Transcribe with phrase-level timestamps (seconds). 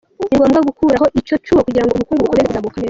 [0.19, 2.77] Ni ngombwa gukuraho icyo cyuho kugira ngo ubukungu bukomeze kuzamuka neza.